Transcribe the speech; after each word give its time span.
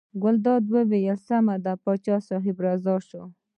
ګلداد 0.23 0.63
وویل 0.73 1.17
سمه 1.27 1.55
ده 1.65 1.73
پاچا 1.83 2.15
صاحب 2.27 2.57
راضي 2.65 2.95
شو. 3.07 3.23